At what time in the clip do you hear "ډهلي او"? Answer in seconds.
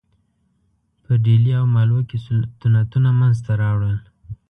1.23-1.65